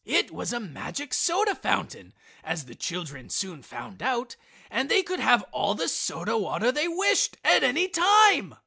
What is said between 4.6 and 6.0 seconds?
and they could have all the